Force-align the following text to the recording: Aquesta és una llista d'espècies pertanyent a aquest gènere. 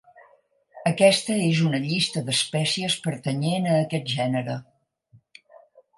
Aquesta 0.91 1.35
és 1.49 1.59
una 1.67 1.81
llista 1.83 2.25
d'espècies 2.29 2.95
pertanyent 3.05 3.69
a 3.75 3.79
aquest 3.83 4.11
gènere. 4.19 4.57